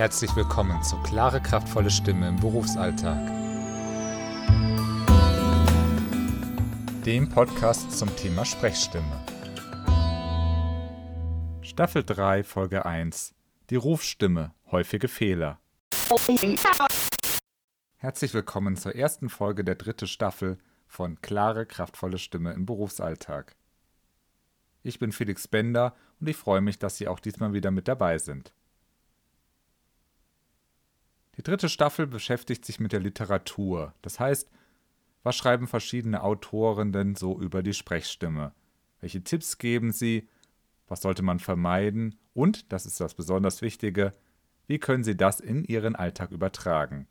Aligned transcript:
Herzlich 0.00 0.34
willkommen 0.34 0.82
zu 0.82 0.96
Klare, 1.02 1.42
kraftvolle 1.42 1.90
Stimme 1.90 2.26
im 2.26 2.36
Berufsalltag. 2.36 3.18
Dem 7.04 7.28
Podcast 7.28 7.92
zum 7.98 8.08
Thema 8.16 8.46
Sprechstimme. 8.46 9.22
Staffel 11.60 12.02
3, 12.02 12.44
Folge 12.44 12.86
1. 12.86 13.34
Die 13.68 13.76
Rufstimme. 13.76 14.54
Häufige 14.70 15.06
Fehler. 15.06 15.60
Herzlich 17.98 18.32
willkommen 18.32 18.76
zur 18.76 18.96
ersten 18.96 19.28
Folge 19.28 19.64
der 19.64 19.74
dritten 19.74 20.06
Staffel 20.06 20.56
von 20.86 21.20
Klare, 21.20 21.66
kraftvolle 21.66 22.16
Stimme 22.16 22.54
im 22.54 22.64
Berufsalltag. 22.64 23.54
Ich 24.82 24.98
bin 24.98 25.12
Felix 25.12 25.46
Bender 25.46 25.94
und 26.20 26.26
ich 26.30 26.38
freue 26.38 26.62
mich, 26.62 26.78
dass 26.78 26.96
Sie 26.96 27.06
auch 27.06 27.20
diesmal 27.20 27.52
wieder 27.52 27.70
mit 27.70 27.86
dabei 27.86 28.16
sind. 28.16 28.54
Die 31.40 31.44
dritte 31.44 31.70
Staffel 31.70 32.06
beschäftigt 32.06 32.66
sich 32.66 32.80
mit 32.80 32.92
der 32.92 33.00
Literatur. 33.00 33.94
Das 34.02 34.20
heißt, 34.20 34.50
was 35.22 35.34
schreiben 35.34 35.68
verschiedene 35.68 36.22
Autoren 36.22 36.92
denn 36.92 37.14
so 37.14 37.40
über 37.40 37.62
die 37.62 37.72
Sprechstimme? 37.72 38.52
Welche 39.00 39.24
Tipps 39.24 39.56
geben 39.56 39.90
sie? 39.90 40.28
Was 40.86 41.00
sollte 41.00 41.22
man 41.22 41.38
vermeiden? 41.38 42.18
Und, 42.34 42.70
das 42.70 42.84
ist 42.84 43.00
das 43.00 43.14
besonders 43.14 43.62
Wichtige, 43.62 44.12
wie 44.66 44.78
können 44.78 45.02
sie 45.02 45.16
das 45.16 45.40
in 45.40 45.64
ihren 45.64 45.96
Alltag 45.96 46.30
übertragen? 46.30 47.08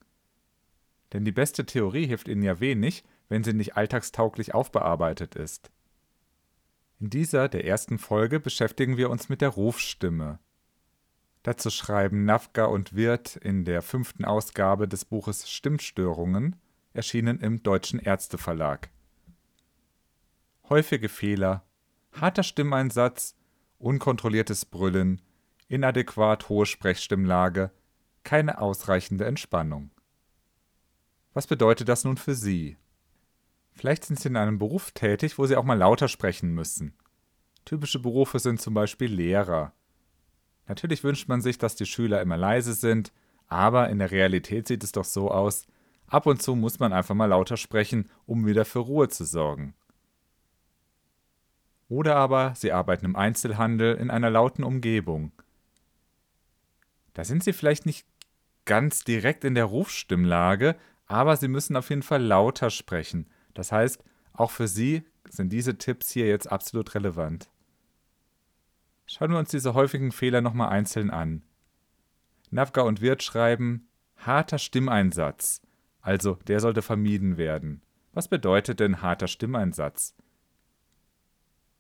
Denn 1.12 1.26
die 1.26 1.32
beste 1.32 1.66
Theorie 1.66 2.06
hilft 2.06 2.28
ihnen 2.28 2.44
ja 2.44 2.60
wenig, 2.60 3.04
wenn 3.30 3.44
sie 3.44 3.54
nicht 3.54 3.78
alltagstauglich 3.78 4.54
aufbearbeitet 4.54 5.34
ist. 5.34 5.72
In 7.00 7.10
dieser, 7.10 7.50
der 7.50 7.66
ersten 7.66 7.98
Folge, 7.98 8.40
beschäftigen 8.40 8.96
wir 8.96 9.10
uns 9.10 9.28
mit 9.28 9.42
der 9.42 9.50
Rufstimme. 9.50 10.38
Dazu 11.44 11.70
schreiben 11.70 12.26
Nafka 12.26 12.66
und 12.66 12.96
Wirth 12.96 13.38
in 13.38 13.64
der 13.64 13.82
fünften 13.82 14.26
Ausgabe 14.26 14.88
des 14.88 15.06
Buches 15.06 15.50
Stimmstörungen, 15.50 16.58
erschienen 16.94 17.40
im 17.40 17.64
Deutschen 17.64 18.00
Ärzteverlag. 18.00 18.90
Häufige 20.68 21.10
Fehler, 21.10 21.64
harter 22.12 22.44
Stimmeinsatz, 22.44 23.36
unkontrolliertes 23.78 24.66
Brüllen, 24.66 25.22
inadäquat 25.68 26.50
hohe 26.50 26.66
Sprechstimmlage, 26.66 27.72
keine 28.24 28.60
ausreichende 28.60 29.26
Entspannung. 29.26 29.92
Was 31.34 31.48
bedeutet 31.48 31.88
das 31.88 32.04
nun 32.04 32.18
für 32.18 32.36
Sie? 32.36 32.78
Vielleicht 33.72 34.04
sind 34.04 34.20
Sie 34.20 34.28
in 34.28 34.36
einem 34.36 34.60
Beruf 34.60 34.92
tätig, 34.92 35.38
wo 35.38 35.46
Sie 35.46 35.56
auch 35.56 35.64
mal 35.64 35.78
lauter 35.78 36.10
sprechen 36.10 36.54
müssen. 36.54 36.98
Typische 37.64 38.00
Berufe 38.00 38.40
sind 38.40 38.60
zum 38.60 38.74
Beispiel 38.74 39.14
Lehrer. 39.14 39.74
Natürlich 40.70 41.04
wünscht 41.04 41.28
man 41.28 41.42
sich, 41.42 41.58
dass 41.58 41.76
die 41.76 41.88
Schüler 41.88 42.22
immer 42.22 42.38
leise 42.38 42.74
sind, 42.74 43.12
aber 43.48 43.90
in 43.90 43.98
der 43.98 44.12
Realität 44.12 44.68
sieht 44.68 44.84
es 44.84 44.92
doch 44.92 45.04
so 45.04 45.32
aus, 45.32 45.66
ab 46.06 46.28
und 46.28 46.44
zu 46.44 46.56
muss 46.56 46.78
man 46.78 46.94
einfach 46.94 47.16
mal 47.16 47.26
lauter 47.26 47.58
sprechen, 47.58 48.08
um 48.28 48.46
wieder 48.46 48.66
für 48.66 48.80
Ruhe 48.80 49.10
zu 49.10 49.26
sorgen. 49.26 49.74
Oder 51.90 52.18
aber 52.18 52.54
Sie 52.56 52.72
arbeiten 52.72 53.06
im 53.06 53.16
Einzelhandel 53.16 53.96
in 53.96 54.12
einer 54.12 54.30
lauten 54.30 54.64
Umgebung. 54.64 55.32
Da 57.16 57.24
sind 57.24 57.44
Sie 57.44 57.52
vielleicht 57.54 57.88
nicht 57.88 58.06
ganz 58.66 59.04
direkt 59.04 59.44
in 59.46 59.56
der 59.56 59.66
Rufstimmlage, 59.66 60.76
aber 61.08 61.36
Sie 61.36 61.48
müssen 61.48 61.76
auf 61.76 61.90
jeden 61.90 62.04
Fall 62.04 62.22
lauter 62.22 62.70
sprechen, 62.70 63.28
das 63.56 63.72
heißt, 63.72 64.04
auch 64.34 64.52
für 64.52 64.68
Sie 64.68 65.02
sind 65.28 65.52
diese 65.52 65.80
Tipps 65.80 66.12
hier 66.12 66.28
jetzt 66.28 66.52
absolut 66.52 66.94
relevant. 66.94 67.50
Schauen 69.12 69.32
wir 69.32 69.40
uns 69.40 69.50
diese 69.50 69.74
häufigen 69.74 70.12
Fehler 70.12 70.40
nochmal 70.42 70.70
einzeln 70.70 71.10
an. 71.10 71.42
Navga 72.52 72.82
und 72.82 73.02
Wirt 73.02 73.24
schreiben, 73.24 73.90
harter 74.18 74.60
Stimmeinsatz, 74.60 75.64
also 76.00 76.36
der 76.48 76.60
sollte 76.60 76.84
vermieden 76.84 77.36
werden. 77.36 77.82
Was 78.14 78.28
bedeutet 78.28 78.80
denn 78.80 79.02
harter 79.02 79.28
Stimmeinsatz? 79.28 80.16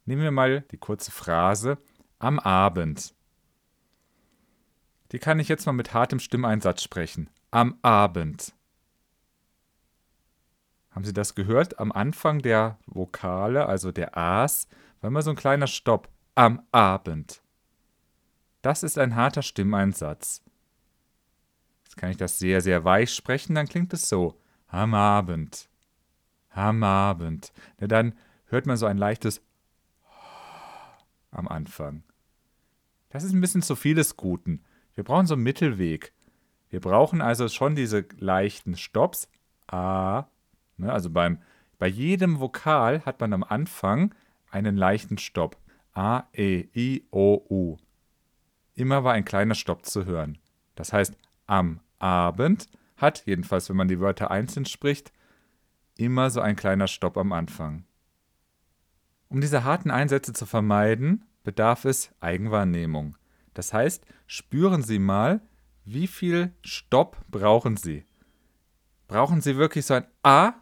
Nehmen 0.05 0.23
wir 0.23 0.31
mal 0.31 0.61
die 0.71 0.79
kurze 0.79 1.11
Phrase 1.11 1.77
am 2.17 2.39
Abend. 2.39 3.13
Die 5.11 5.19
kann 5.19 5.39
ich 5.39 5.49
jetzt 5.49 5.67
mal 5.67 5.73
mit 5.73 5.93
hartem 5.93 6.17
Stimmeinsatz 6.17 6.81
sprechen. 6.81 7.29
Am 7.51 7.77
Abend. 7.83 8.55
Haben 10.89 11.05
Sie 11.05 11.13
das 11.13 11.35
gehört? 11.35 11.77
Am 11.77 11.91
Anfang 11.91 12.41
der 12.41 12.79
Vokale, 12.87 13.67
also 13.67 13.91
der 13.91 14.17
A's, 14.17 14.67
war 14.99 15.09
immer 15.09 15.21
so 15.21 15.29
ein 15.29 15.35
kleiner 15.35 15.67
Stopp. 15.67 16.09
Am 16.35 16.61
Abend. 16.71 17.41
Das 18.61 18.83
ist 18.83 18.97
ein 18.97 19.15
harter 19.15 19.41
Stimmeinsatz. 19.41 20.43
Jetzt 21.83 21.97
kann 21.97 22.11
ich 22.11 22.17
das 22.17 22.39
sehr, 22.39 22.61
sehr 22.61 22.83
weich 22.83 23.13
sprechen, 23.13 23.55
dann 23.55 23.67
klingt 23.67 23.93
es 23.93 24.09
so. 24.09 24.39
Am 24.67 24.93
Abend. 24.93 25.69
Am 26.49 26.83
Abend. 26.83 27.51
Na, 27.79 27.87
dann 27.87 28.13
hört 28.45 28.65
man 28.65 28.77
so 28.77 28.85
ein 28.85 28.97
leichtes 28.97 29.41
am 31.31 31.47
Anfang. 31.47 32.03
Das 33.09 33.23
ist 33.23 33.33
ein 33.33 33.41
bisschen 33.41 33.61
zu 33.61 33.75
viel 33.75 33.95
des 33.95 34.17
Guten. 34.17 34.63
Wir 34.95 35.03
brauchen 35.03 35.27
so 35.27 35.35
einen 35.35 35.43
Mittelweg. 35.43 36.13
Wir 36.69 36.79
brauchen 36.79 37.21
also 37.21 37.47
schon 37.47 37.75
diese 37.75 38.05
leichten 38.19 38.75
Stops. 38.77 39.29
A, 39.67 40.27
Ne? 40.79 40.91
Also 40.91 41.09
beim, 41.09 41.39
bei 41.77 41.87
jedem 41.87 42.39
Vokal 42.39 43.05
hat 43.05 43.19
man 43.19 43.33
am 43.33 43.43
Anfang 43.43 44.15
einen 44.49 44.77
leichten 44.77 45.17
Stopp. 45.17 45.57
A, 45.93 46.23
E, 46.33 46.67
I, 46.75 47.05
O, 47.11 47.45
U. 47.49 47.77
Immer 48.75 49.03
war 49.03 49.13
ein 49.13 49.25
kleiner 49.25 49.55
Stopp 49.55 49.85
zu 49.85 50.05
hören. 50.05 50.37
Das 50.75 50.93
heißt, 50.93 51.15
am 51.45 51.81
Abend 51.97 52.67
hat, 52.95 53.25
jedenfalls 53.25 53.69
wenn 53.69 53.75
man 53.75 53.87
die 53.87 53.99
Wörter 53.99 54.31
einzeln 54.31 54.65
spricht, 54.65 55.11
immer 55.97 56.29
so 56.29 56.39
ein 56.41 56.55
kleiner 56.55 56.87
Stopp 56.87 57.17
am 57.17 57.33
Anfang. 57.33 57.83
Um 59.27 59.41
diese 59.41 59.63
harten 59.63 59.91
Einsätze 59.91 60.33
zu 60.33 60.45
vermeiden, 60.45 61.25
bedarf 61.43 61.85
es 61.85 62.11
Eigenwahrnehmung. 62.19 63.17
Das 63.53 63.73
heißt, 63.73 64.05
spüren 64.27 64.83
Sie 64.83 64.99
mal, 64.99 65.41
wie 65.85 66.07
viel 66.07 66.53
Stopp 66.61 67.17
brauchen 67.29 67.75
Sie. 67.77 68.05
Brauchen 69.07 69.41
Sie 69.41 69.57
wirklich 69.57 69.85
so 69.85 69.95
ein 69.95 70.05
A 70.23 70.53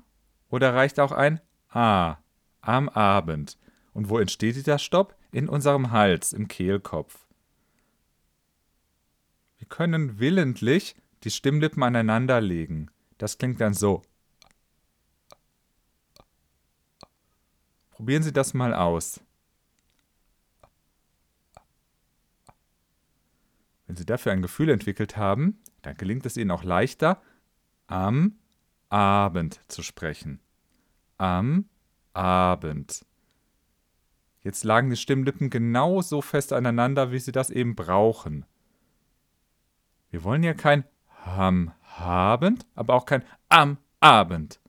oder 0.50 0.74
reicht 0.74 1.00
auch 1.00 1.12
ein 1.12 1.42
A 1.70 2.18
am 2.62 2.90
Abend? 2.90 3.58
Und 3.94 4.10
wo 4.10 4.20
entsteht 4.20 4.56
dieser 4.56 4.80
Stopp? 4.80 5.16
In 5.32 5.50
unserem 5.50 5.92
Hals, 5.92 6.34
im 6.34 6.48
Kehlkopf. 6.48 7.28
Wir 9.58 9.68
können 9.68 10.20
willentlich 10.20 10.96
die 11.24 11.32
Stimmlippen 11.32 11.84
aneinander 11.84 12.42
legen. 12.42 12.90
Das 13.18 13.38
klingt 13.38 13.60
dann 13.60 13.74
so. 13.74 14.04
Probieren 17.90 18.24
Sie 18.24 18.32
das 18.32 18.54
mal 18.54 18.74
aus. 18.74 19.20
Wenn 23.88 23.96
Sie 23.96 24.06
dafür 24.06 24.34
ein 24.34 24.42
Gefühl 24.42 24.70
entwickelt 24.70 25.18
haben, 25.18 25.60
dann 25.82 25.96
gelingt 25.96 26.26
es 26.26 26.38
Ihnen 26.38 26.52
auch 26.52 26.64
leichter, 26.64 27.22
am 27.88 28.38
Abend 28.90 29.62
zu 29.68 29.82
sprechen. 29.82 30.40
Am 31.18 31.68
Abend. 32.14 33.06
Jetzt 34.48 34.64
lagen 34.64 34.90
die 34.90 34.96
Stimmlippen 34.96 35.50
genau 35.50 36.02
so 36.02 36.22
fest 36.22 36.54
aneinander, 36.54 37.12
wie 37.12 37.20
sie 37.20 37.34
das 37.34 37.50
eben 37.50 37.76
brauchen. 37.76 38.46
Wir 40.10 40.24
wollen 40.24 40.42
ja 40.42 40.54
kein 40.54 40.86
am 41.26 41.74
Abend, 41.98 42.66
aber 42.74 42.94
auch 42.94 43.06
kein 43.06 43.26
am 43.50 43.78
Abend. 44.00 44.62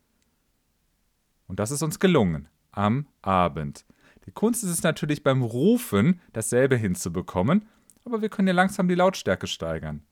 Und 1.46 1.60
das 1.60 1.70
ist 1.70 1.82
uns 1.82 2.00
gelungen. 2.00 2.48
Am 2.72 3.06
Abend. 3.22 3.84
Die 4.26 4.32
Kunst 4.32 4.64
ist 4.64 4.70
es 4.70 4.82
natürlich 4.82 5.22
beim 5.22 5.42
Rufen, 5.42 6.20
dasselbe 6.32 6.74
hinzubekommen, 6.76 7.68
aber 8.04 8.20
wir 8.20 8.28
können 8.28 8.48
ja 8.48 8.54
langsam 8.54 8.88
die 8.88 8.96
Lautstärke 8.96 9.46
steigern. 9.46 10.02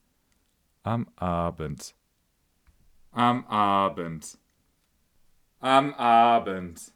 Am 0.84 1.08
Abend 1.16 1.96
am 3.16 3.46
Abend. 3.46 4.38
Am 5.60 5.94
Abend. 5.94 6.92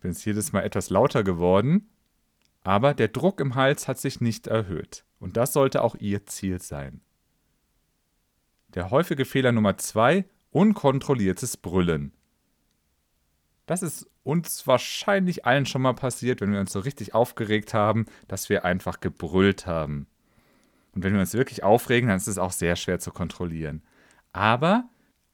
Ich 0.00 0.02
bin 0.02 0.12
jetzt 0.12 0.24
jedes 0.24 0.54
Mal 0.54 0.62
etwas 0.62 0.88
lauter 0.88 1.22
geworden, 1.22 1.90
aber 2.62 2.94
der 2.94 3.08
Druck 3.08 3.38
im 3.38 3.54
Hals 3.54 3.86
hat 3.86 3.98
sich 3.98 4.22
nicht 4.22 4.46
erhöht. 4.46 5.04
Und 5.18 5.36
das 5.36 5.52
sollte 5.52 5.82
auch 5.82 5.94
Ihr 5.94 6.24
Ziel 6.24 6.58
sein. 6.58 7.02
Der 8.68 8.90
häufige 8.90 9.26
Fehler 9.26 9.52
Nummer 9.52 9.76
zwei, 9.76 10.24
unkontrolliertes 10.52 11.58
Brüllen. 11.58 12.14
Das 13.66 13.82
ist 13.82 14.08
uns 14.22 14.66
wahrscheinlich 14.66 15.44
allen 15.44 15.66
schon 15.66 15.82
mal 15.82 15.92
passiert, 15.92 16.40
wenn 16.40 16.54
wir 16.54 16.60
uns 16.60 16.72
so 16.72 16.80
richtig 16.80 17.14
aufgeregt 17.14 17.74
haben, 17.74 18.06
dass 18.26 18.48
wir 18.48 18.64
einfach 18.64 19.00
gebrüllt 19.00 19.66
haben. 19.66 20.06
Und 20.94 21.04
wenn 21.04 21.12
wir 21.12 21.20
uns 21.20 21.34
wirklich 21.34 21.62
aufregen, 21.62 22.08
dann 22.08 22.16
ist 22.16 22.26
es 22.26 22.38
auch 22.38 22.52
sehr 22.52 22.76
schwer 22.76 23.00
zu 23.00 23.10
kontrollieren. 23.10 23.82
Aber 24.32 24.88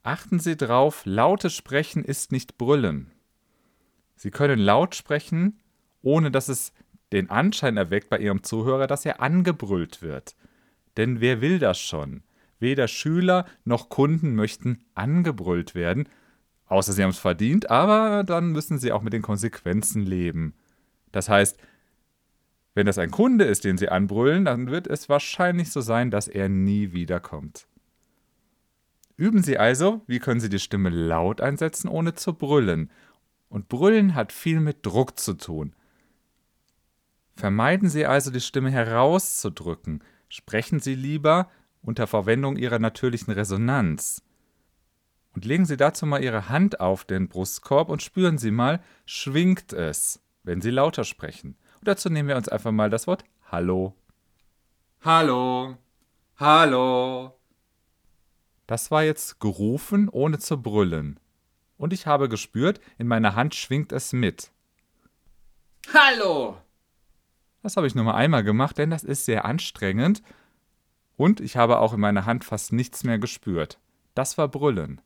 Achten 0.07 0.39
Sie 0.39 0.55
drauf, 0.55 1.01
lautes 1.03 1.53
Sprechen 1.53 2.05
ist 2.05 2.31
nicht 2.31 2.57
Brüllen. 2.57 3.11
Sie 4.17 4.31
können 4.31 4.59
laut 4.59 4.95
sprechen, 4.95 5.59
ohne 6.01 6.31
dass 6.31 6.49
es 6.49 6.73
den 7.13 7.29
Anschein 7.29 7.77
erweckt 7.77 8.09
bei 8.09 8.17
Ihrem 8.17 8.43
Zuhörer, 8.43 8.87
dass 8.87 9.05
er 9.05 9.21
angebrüllt 9.21 10.01
wird. 10.01 10.35
Denn 10.97 11.21
wer 11.21 11.39
will 11.39 11.59
das 11.59 11.79
schon? 11.79 12.23
Weder 12.59 12.87
Schüler 12.87 13.45
noch 13.63 13.89
Kunden 13.89 14.35
möchten 14.35 14.83
angebrüllt 14.95 15.75
werden, 15.75 16.09
außer 16.65 16.91
sie 16.91 17.03
haben 17.03 17.11
es 17.11 17.19
verdient, 17.19 17.69
aber 17.69 18.23
dann 18.23 18.51
müssen 18.51 18.79
sie 18.79 18.91
auch 18.91 19.03
mit 19.03 19.13
den 19.13 19.21
Konsequenzen 19.21 20.01
leben. 20.01 20.55
Das 21.11 21.29
heißt, 21.29 21.57
wenn 22.73 22.87
das 22.87 22.97
ein 22.97 23.11
Kunde 23.11 23.45
ist, 23.45 23.63
den 23.63 23.77
sie 23.77 23.89
anbrüllen, 23.89 24.45
dann 24.45 24.69
wird 24.69 24.87
es 24.87 25.07
wahrscheinlich 25.07 25.71
so 25.71 25.81
sein, 25.81 26.11
dass 26.11 26.27
er 26.27 26.49
nie 26.49 26.91
wiederkommt. 26.93 27.67
Üben 29.15 29.41
Sie 29.41 29.57
also, 29.57 30.03
wie 30.05 30.19
können 30.19 30.39
Sie 30.39 30.49
die 30.49 30.59
Stimme 30.59 30.89
laut 30.89 31.41
einsetzen, 31.41 31.87
ohne 31.87 32.13
zu 32.13 32.35
brüllen. 32.35 32.91
Und 33.49 33.69
brüllen 33.69 34.15
hat 34.15 34.31
viel 34.31 34.59
mit 34.59 34.85
Druck 34.85 35.19
zu 35.19 35.33
tun. 35.33 35.73
Vermeiden 37.35 37.89
Sie 37.89 38.05
also, 38.05 38.31
die 38.31 38.41
Stimme 38.41 38.71
herauszudrücken. 38.71 40.03
Sprechen 40.27 40.79
Sie 40.79 40.95
lieber 40.95 41.49
unter 41.81 42.07
Verwendung 42.07 42.57
Ihrer 42.57 42.79
natürlichen 42.79 43.33
Resonanz. 43.33 44.23
Und 45.33 45.45
legen 45.45 45.65
Sie 45.65 45.77
dazu 45.77 46.05
mal 46.05 46.23
Ihre 46.23 46.49
Hand 46.49 46.79
auf 46.79 47.05
den 47.05 47.29
Brustkorb 47.29 47.89
und 47.89 48.01
spüren 48.01 48.37
Sie 48.39 48.51
mal, 48.51 48.81
schwingt 49.05 49.71
es, 49.71 50.19
wenn 50.43 50.61
Sie 50.61 50.71
lauter 50.71 51.03
sprechen. 51.03 51.55
Und 51.79 51.87
dazu 51.87 52.09
nehmen 52.09 52.27
wir 52.27 52.37
uns 52.37 52.49
einfach 52.49 52.71
mal 52.71 52.89
das 52.89 53.05
Wort 53.05 53.23
Hallo. 53.51 53.93
Hallo. 55.01 55.77
Hallo. 56.37 57.33
Das 58.65 58.91
war 58.91 59.03
jetzt 59.03 59.39
gerufen, 59.39 60.09
ohne 60.09 60.39
zu 60.39 60.61
brüllen. 60.61 61.19
Und 61.77 61.93
ich 61.93 62.07
habe 62.07 62.27
gespürt, 62.27 62.81
in 62.97 63.07
meiner 63.07 63.35
Hand 63.35 63.55
schwingt 63.55 63.91
es 63.91 64.13
mit. 64.13 64.51
Hallo! 65.93 66.57
Das 67.61 67.77
habe 67.77 67.87
ich 67.87 67.95
nur 67.95 68.03
mal 68.03 68.15
einmal 68.15 68.43
gemacht, 68.43 68.77
denn 68.77 68.89
das 68.89 69.03
ist 69.03 69.25
sehr 69.25 69.45
anstrengend. 69.45 70.21
Und 71.15 71.39
ich 71.39 71.57
habe 71.57 71.79
auch 71.79 71.93
in 71.93 71.99
meiner 71.99 72.25
Hand 72.25 72.43
fast 72.43 72.73
nichts 72.73 73.03
mehr 73.03 73.19
gespürt. 73.19 73.79
Das 74.13 74.37
war 74.37 74.47
Brüllen. 74.47 75.01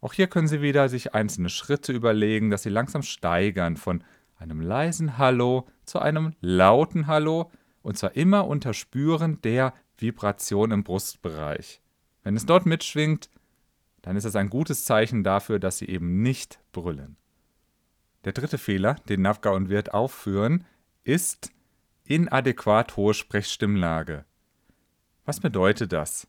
Auch 0.00 0.12
hier 0.12 0.26
können 0.26 0.48
Sie 0.48 0.62
wieder 0.62 0.88
sich 0.88 1.14
einzelne 1.14 1.48
Schritte 1.48 1.92
überlegen, 1.92 2.50
dass 2.50 2.64
Sie 2.64 2.68
langsam 2.68 3.02
steigern 3.02 3.76
von 3.76 4.02
einem 4.36 4.60
leisen 4.60 5.18
Hallo 5.18 5.68
zu 5.84 6.00
einem 6.00 6.34
lauten 6.40 7.06
Hallo 7.06 7.50
und 7.82 7.96
zwar 7.96 8.16
immer 8.16 8.46
unter 8.48 8.74
Spüren 8.74 9.40
der 9.42 9.74
Vibration 9.96 10.72
im 10.72 10.82
Brustbereich. 10.82 11.80
Wenn 12.24 12.36
es 12.36 12.46
dort 12.46 12.66
mitschwingt, 12.66 13.30
dann 14.02 14.16
ist 14.16 14.24
es 14.24 14.36
ein 14.36 14.50
gutes 14.50 14.84
Zeichen 14.84 15.24
dafür, 15.24 15.58
dass 15.58 15.78
sie 15.78 15.88
eben 15.88 16.22
nicht 16.22 16.60
brüllen. 16.72 17.16
Der 18.24 18.32
dritte 18.32 18.58
Fehler, 18.58 18.96
den 19.08 19.22
Navga 19.22 19.50
und 19.50 19.68
Wirt 19.68 19.94
aufführen, 19.94 20.64
ist 21.04 21.52
inadäquat 22.04 22.96
hohe 22.96 23.14
Sprechstimmlage. 23.14 24.24
Was 25.24 25.40
bedeutet 25.40 25.92
das? 25.92 26.28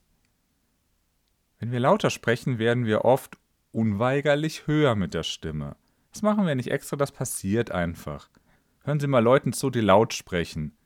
Wenn 1.58 1.72
wir 1.72 1.80
lauter 1.80 2.10
sprechen, 2.10 2.58
werden 2.58 2.84
wir 2.86 3.04
oft 3.04 3.38
unweigerlich 3.72 4.66
höher 4.66 4.94
mit 4.94 5.14
der 5.14 5.22
Stimme. 5.22 5.76
Das 6.12 6.22
machen 6.22 6.46
wir 6.46 6.54
nicht 6.54 6.70
extra, 6.70 6.96
das 6.96 7.10
passiert 7.10 7.72
einfach. 7.72 8.28
Hören 8.84 9.00
Sie 9.00 9.06
mal 9.06 9.22
Leuten 9.22 9.52
zu, 9.52 9.70
die 9.70 9.80
laut 9.80 10.14
sprechen. 10.14 10.76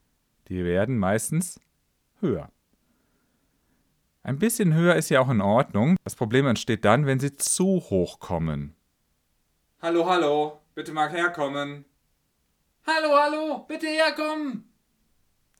Die 0.49 0.65
werden 0.65 0.99
meistens 0.99 1.61
höher. 2.21 2.51
Ein 4.23 4.39
bisschen 4.39 4.75
höher 4.75 4.97
ist 4.97 5.09
ja 5.09 5.21
auch 5.21 5.31
in 5.31 5.41
Ordnung. 5.41 5.97
Das 6.05 6.17
Problem 6.17 6.47
entsteht 6.47 6.85
dann, 6.85 7.07
wenn 7.07 7.21
sie 7.21 7.37
zu 7.37 7.81
hoch 7.91 8.19
kommen. 8.21 8.75
Hallo, 9.81 10.09
hallo, 10.09 10.61
bitte 10.75 10.93
mag 10.93 11.13
herkommen. 11.13 11.85
Hallo, 12.87 13.17
hallo, 13.17 13.65
bitte 13.69 13.87
herkommen. 13.87 14.65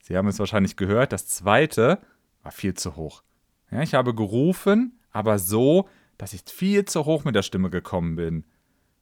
Sie 0.03 0.17
haben 0.17 0.27
es 0.27 0.39
wahrscheinlich 0.39 0.75
gehört, 0.75 1.13
das 1.13 1.27
zweite 1.27 1.99
war 2.43 2.51
viel 2.51 2.73
zu 2.73 2.95
hoch. 2.95 3.23
Ja, 3.71 3.81
ich 3.81 3.93
habe 3.93 4.15
gerufen, 4.15 4.99
aber 5.11 5.39
so, 5.39 5.87
dass 6.17 6.33
ich 6.33 6.41
viel 6.47 6.85
zu 6.85 7.05
hoch 7.05 7.23
mit 7.23 7.35
der 7.35 7.43
Stimme 7.43 7.69
gekommen 7.69 8.15
bin. 8.15 8.45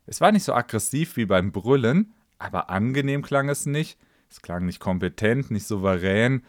Es 0.06 0.22
war 0.22 0.32
nicht 0.32 0.44
so 0.44 0.54
aggressiv 0.54 1.18
wie 1.18 1.26
beim 1.26 1.52
Brüllen, 1.52 2.14
aber 2.38 2.70
angenehm 2.70 3.22
klang 3.22 3.50
es 3.50 3.66
nicht. 3.66 3.98
Es 4.30 4.42
klang 4.42 4.66
nicht 4.66 4.80
kompetent, 4.80 5.50
nicht 5.52 5.66
souverän 5.66 6.44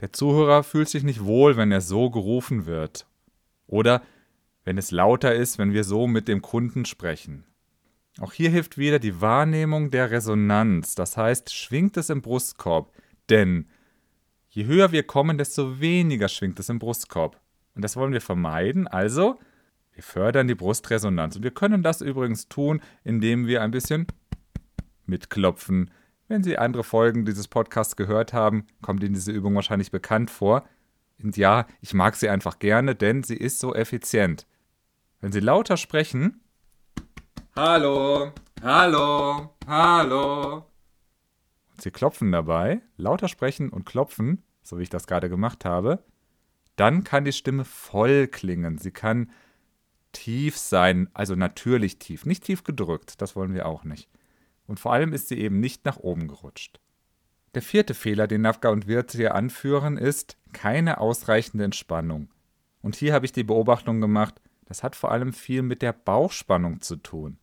der 0.00 0.12
Zuhörer 0.12 0.62
fühlt 0.62 0.88
sich 0.88 1.02
nicht 1.02 1.24
wohl, 1.24 1.56
wenn 1.56 1.72
er 1.72 1.80
so 1.80 2.10
gerufen 2.10 2.66
wird. 2.66 3.06
Oder 3.66 4.02
wenn 4.64 4.78
es 4.78 4.90
lauter 4.90 5.34
ist, 5.34 5.58
wenn 5.58 5.72
wir 5.72 5.84
so 5.84 6.06
mit 6.06 6.28
dem 6.28 6.42
Kunden 6.42 6.84
sprechen. 6.84 7.44
Auch 8.20 8.32
hier 8.32 8.50
hilft 8.50 8.78
wieder 8.78 8.98
die 8.98 9.20
Wahrnehmung 9.20 9.90
der 9.90 10.10
Resonanz, 10.10 10.94
das 10.94 11.16
heißt, 11.16 11.54
schwingt 11.54 11.96
es 11.96 12.10
im 12.10 12.20
Brustkorb, 12.20 12.92
denn 13.30 13.68
je 14.48 14.64
höher 14.64 14.90
wir 14.90 15.04
kommen, 15.04 15.38
desto 15.38 15.80
weniger 15.80 16.28
schwingt 16.28 16.58
es 16.58 16.68
im 16.68 16.80
Brustkorb. 16.80 17.40
Und 17.74 17.82
das 17.82 17.96
wollen 17.96 18.12
wir 18.12 18.20
vermeiden, 18.20 18.88
also 18.88 19.38
wir 19.92 20.02
fördern 20.02 20.48
die 20.48 20.54
Brustresonanz. 20.54 21.36
Und 21.36 21.44
wir 21.44 21.50
können 21.52 21.82
das 21.82 22.00
übrigens 22.00 22.48
tun, 22.48 22.80
indem 23.04 23.46
wir 23.46 23.62
ein 23.62 23.70
bisschen 23.70 24.06
mitklopfen, 25.06 25.90
wenn 26.28 26.42
Sie 26.42 26.58
andere 26.58 26.84
Folgen 26.84 27.24
dieses 27.24 27.48
Podcasts 27.48 27.96
gehört 27.96 28.32
haben, 28.32 28.66
kommt 28.82 29.02
Ihnen 29.02 29.14
diese 29.14 29.32
Übung 29.32 29.54
wahrscheinlich 29.54 29.90
bekannt 29.90 30.30
vor. 30.30 30.64
Und 31.22 31.36
ja, 31.36 31.66
ich 31.80 31.94
mag 31.94 32.14
sie 32.14 32.28
einfach 32.28 32.58
gerne, 32.58 32.94
denn 32.94 33.22
sie 33.24 33.36
ist 33.36 33.58
so 33.58 33.74
effizient. 33.74 34.46
Wenn 35.20 35.32
Sie 35.32 35.40
lauter 35.40 35.76
sprechen, 35.76 36.40
Hallo, 37.56 38.30
hallo, 38.62 39.56
hallo. 39.66 40.56
Und 41.72 41.82
Sie 41.82 41.90
klopfen 41.90 42.30
dabei, 42.30 42.82
lauter 42.96 43.26
sprechen 43.26 43.70
und 43.70 43.84
klopfen, 43.84 44.44
so 44.62 44.78
wie 44.78 44.82
ich 44.82 44.90
das 44.90 45.08
gerade 45.08 45.28
gemacht 45.28 45.64
habe, 45.64 46.04
dann 46.76 47.02
kann 47.02 47.24
die 47.24 47.32
Stimme 47.32 47.64
voll 47.64 48.28
klingen. 48.28 48.78
Sie 48.78 48.92
kann 48.92 49.32
tief 50.12 50.56
sein, 50.56 51.08
also 51.14 51.34
natürlich 51.34 51.98
tief, 51.98 52.26
nicht 52.26 52.44
tief 52.44 52.62
gedrückt, 52.62 53.20
das 53.20 53.34
wollen 53.34 53.54
wir 53.54 53.66
auch 53.66 53.82
nicht 53.82 54.08
und 54.68 54.78
vor 54.78 54.92
allem 54.92 55.12
ist 55.12 55.28
sie 55.28 55.38
eben 55.38 55.58
nicht 55.58 55.84
nach 55.84 55.96
oben 55.96 56.28
gerutscht. 56.28 56.78
Der 57.54 57.62
vierte 57.62 57.94
Fehler, 57.94 58.28
den 58.28 58.42
Nafka 58.42 58.68
und 58.68 58.86
Wirth 58.86 59.12
hier 59.12 59.34
anführen, 59.34 59.96
ist 59.96 60.36
keine 60.52 60.98
ausreichende 60.98 61.64
Entspannung. 61.64 62.28
Und 62.82 62.94
hier 62.94 63.14
habe 63.14 63.26
ich 63.26 63.32
die 63.32 63.42
Beobachtung 63.42 64.00
gemacht, 64.00 64.40
das 64.66 64.82
hat 64.82 64.94
vor 64.94 65.10
allem 65.10 65.32
viel 65.32 65.62
mit 65.62 65.82
der 65.82 65.92
Bauchspannung 65.92 66.82
zu 66.82 66.96
tun. 66.96 67.38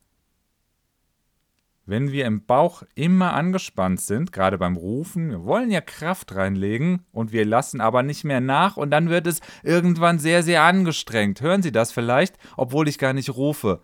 Wenn 1.88 2.12
wir 2.12 2.25
im 2.25 2.45
Bauch 2.45 2.83
immer 2.95 3.33
angespannt 3.33 4.01
sind, 4.01 4.31
gerade 4.31 4.57
beim 4.57 4.75
Rufen, 4.75 5.30
wir 5.30 5.44
wollen 5.44 5.69
ja 5.69 5.81
Kraft 5.81 6.34
reinlegen 6.36 7.05
und 7.12 7.32
wir 7.32 7.46
lassen 7.46 7.82
aber 7.82 8.01
nicht 8.01 8.24
mehr 8.24 8.41
nach 8.41 8.77
und 8.77 8.89
dann 8.91 9.10
wird 9.10 9.27
es 9.27 9.41
irgendwann 9.62 10.17
sehr, 10.17 10.41
sehr 10.41 10.63
angestrengt. 10.63 11.41
Hören 11.41 11.62
Sie 11.62 11.72
das 11.72 11.91
vielleicht, 11.91 12.38
obwohl 12.58 12.88
ich 12.88 12.98
gar 12.98 13.13
nicht 13.13 13.36
rufe? 13.36 13.82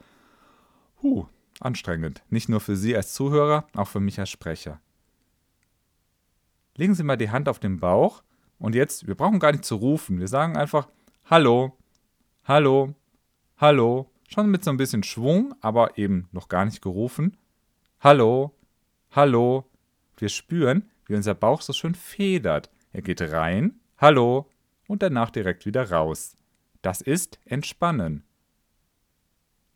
Huh, 1.03 1.27
anstrengend. 1.61 2.23
Nicht 2.29 2.49
nur 2.49 2.59
für 2.59 2.75
Sie 2.75 2.95
als 2.95 3.13
Zuhörer, 3.13 3.67
auch 3.75 3.87
für 3.87 3.99
mich 3.99 4.19
als 4.19 4.29
Sprecher. 4.29 4.79
Legen 6.75 6.95
Sie 6.95 7.03
mal 7.03 7.17
die 7.17 7.29
Hand 7.29 7.49
auf 7.49 7.59
den 7.59 7.79
Bauch 7.79 8.23
und 8.59 8.75
jetzt, 8.75 9.07
wir 9.07 9.15
brauchen 9.15 9.39
gar 9.39 9.51
nicht 9.51 9.65
zu 9.65 9.75
rufen. 9.75 10.19
Wir 10.19 10.27
sagen 10.27 10.57
einfach 10.57 10.87
Hallo, 11.25 11.77
Hallo, 12.45 12.95
Hallo. 13.57 14.09
Schon 14.27 14.49
mit 14.49 14.63
so 14.63 14.71
ein 14.71 14.77
bisschen 14.77 15.03
Schwung, 15.03 15.53
aber 15.61 15.97
eben 15.97 16.27
noch 16.31 16.47
gar 16.47 16.65
nicht 16.65 16.81
gerufen. 16.81 17.37
Hallo, 17.99 18.55
Hallo. 19.11 19.65
Wir 20.17 20.29
spüren, 20.29 20.89
wie 21.05 21.15
unser 21.15 21.33
Bauch 21.33 21.61
so 21.61 21.73
schön 21.73 21.95
federt. 21.95 22.69
Er 22.93 23.01
geht 23.01 23.21
rein, 23.21 23.79
Hallo, 23.97 24.49
und 24.87 25.03
danach 25.03 25.29
direkt 25.29 25.65
wieder 25.65 25.91
raus. 25.91 26.35
Das 26.81 27.01
ist 27.01 27.39
Entspannen. 27.45 28.23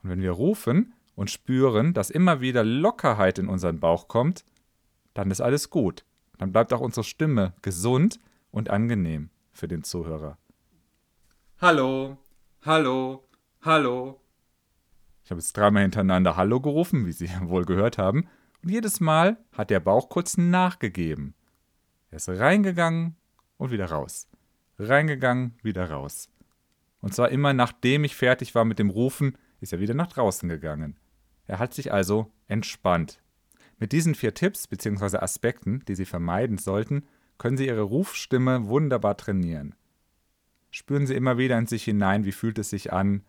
Und 0.02 0.10
wenn 0.10 0.22
wir 0.22 0.32
rufen, 0.32 0.94
und 1.16 1.32
spüren, 1.32 1.94
dass 1.94 2.10
immer 2.10 2.42
wieder 2.42 2.64
Lockerheit 2.64 3.40
in 3.40 3.48
unseren 3.48 3.80
Bauch 3.80 4.08
kommt, 4.08 4.46
dann 5.14 5.32
ist 5.32 5.42
alles 5.42 5.70
gut. 5.70 6.06
Dann 6.38 6.52
bleibt 6.52 6.74
auch 6.74 6.82
unsere 6.82 7.04
Stimme 7.04 7.54
gesund 7.62 8.20
und 8.52 8.70
angenehm 8.70 9.30
für 9.52 9.68
den 9.68 9.84
Zuhörer. 9.84 10.38
Hallo, 11.60 12.18
hallo, 12.64 13.24
hallo. 13.62 14.20
Ich 15.24 15.32
habe 15.32 15.40
jetzt 15.40 15.54
dreimal 15.58 15.84
hintereinander 15.84 16.36
Hallo 16.36 16.60
gerufen, 16.60 17.06
wie 17.06 17.14
Sie 17.14 17.30
wohl 17.42 17.66
gehört 17.66 17.98
haben, 17.98 18.28
und 18.62 18.70
jedes 18.70 19.00
Mal 19.00 19.38
hat 19.52 19.70
der 19.70 19.80
Bauch 19.80 20.10
kurz 20.10 20.38
nachgegeben. 20.38 21.36
Er 22.10 22.18
ist 22.18 22.30
reingegangen 22.30 23.16
und 23.58 23.72
wieder 23.72 23.90
raus. 23.90 24.28
Reingegangen, 24.78 25.54
wieder 25.62 25.90
raus. 25.90 26.30
Und 27.00 27.14
zwar 27.14 27.30
immer 27.30 27.54
nachdem 27.54 28.04
ich 28.04 28.16
fertig 28.16 28.56
war 28.56 28.66
mit 28.66 28.80
dem 28.80 28.90
Rufen, 28.90 29.38
ist 29.62 29.72
er 29.72 29.80
wieder 29.80 29.94
nach 29.94 30.08
draußen 30.08 30.50
gegangen. 30.50 30.98
Er 31.48 31.60
hat 31.60 31.74
sich 31.74 31.92
also 31.94 32.32
entspannt. 32.48 33.22
Mit 33.78 33.92
diesen 33.92 34.16
vier 34.16 34.34
Tipps 34.34 34.68
bzw. 34.68 35.18
Aspekten, 35.18 35.84
die 35.88 35.96
Sie 35.96 36.06
vermeiden 36.06 36.58
sollten, 36.58 37.06
können 37.38 37.58
Sie 37.58 37.68
Ihre 37.68 37.82
Rufstimme 37.82 38.68
wunderbar 38.68 39.18
trainieren. 39.18 39.76
Spüren 40.72 41.08
Sie 41.08 41.16
immer 41.16 41.38
wieder 41.38 41.58
in 41.58 41.68
sich 41.68 41.84
hinein, 41.84 42.26
wie 42.26 42.32
fühlt 42.32 42.60
es 42.60 42.70
sich 42.70 42.94
an. 42.94 43.24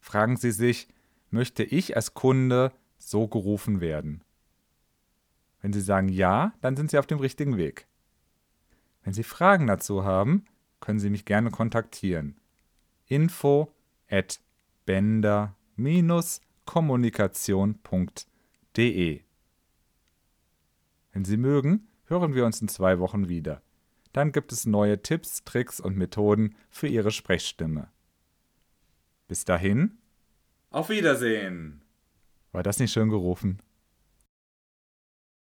Fragen 0.00 0.36
Sie 0.36 0.50
sich, 0.50 0.88
möchte 1.30 1.62
ich 1.62 1.96
als 1.96 2.14
Kunde 2.14 2.72
so 2.98 3.28
gerufen 3.28 3.80
werden? 3.80 4.22
Wenn 5.60 5.72
Sie 5.72 5.80
sagen 5.80 6.08
ja, 6.08 6.52
dann 6.60 6.76
sind 6.76 6.90
Sie 6.90 6.98
auf 6.98 7.06
dem 7.06 7.18
richtigen 7.18 7.56
Weg. 7.56 7.86
Wenn 9.02 9.12
Sie 9.12 9.22
Fragen 9.22 9.66
dazu 9.66 10.04
haben, 10.04 10.44
können 10.80 10.98
Sie 10.98 11.10
mich 11.10 11.24
gerne 11.24 11.50
kontaktieren. 11.50 12.40
Info 13.06 13.72
at 14.08 14.40
bender-kommunikation.de 16.70 19.22
Wenn 21.12 21.24
Sie 21.24 21.36
mögen, 21.36 21.88
hören 22.04 22.34
wir 22.34 22.46
uns 22.46 22.60
in 22.60 22.68
zwei 22.68 23.00
Wochen 23.00 23.28
wieder. 23.28 23.62
Dann 24.12 24.30
gibt 24.32 24.50
es 24.52 24.66
neue 24.66 25.00
Tipps, 25.02 25.44
Tricks 25.44 25.78
und 25.80 25.96
Methoden 25.96 26.54
für 26.68 26.88
Ihre 26.88 27.10
Sprechstimme. 27.10 27.88
Bis 29.28 29.44
dahin, 29.44 29.98
auf 30.70 30.88
Wiedersehen! 30.88 31.82
War 32.52 32.62
das 32.62 32.78
nicht 32.78 32.92
schön 32.92 33.08
gerufen? 33.08 33.60